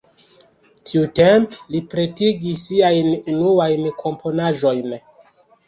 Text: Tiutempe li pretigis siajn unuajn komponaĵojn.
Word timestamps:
Tiutempe 0.91 1.59
li 1.75 1.83
pretigis 1.91 2.65
siajn 2.71 3.13
unuajn 3.37 3.89
komponaĵojn. 4.03 5.01